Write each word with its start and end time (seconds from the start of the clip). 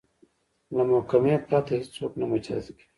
له 0.75 0.83
محاکمې 0.89 1.35
پرته 1.47 1.71
هیڅوک 1.79 2.11
نه 2.19 2.25
مجازات 2.31 2.73
کیږي. 2.77 2.85